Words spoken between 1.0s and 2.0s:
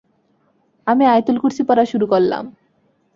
আয়তুল কুরসি পড়া